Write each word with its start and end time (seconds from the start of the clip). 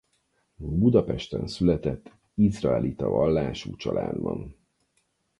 Budapesten 0.55 1.47
született 1.47 2.11
izraelita 2.33 3.07
vallású 3.09 3.75
családban. 3.75 4.55